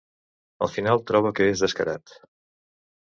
[0.67, 2.19] Al final, troba que és descarat.